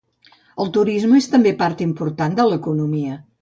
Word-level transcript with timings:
El 0.63 0.71
turisme 0.77 1.19
també 1.35 1.51
és 1.55 1.59
part 1.61 1.85
important 1.87 2.39
de 2.41 2.47
l'economia. 2.49 3.21